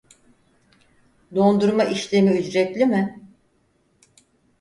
Dondurma 1.35 1.83
işlemi 1.83 2.31
ücretli 2.31 2.85
mi 2.85 3.31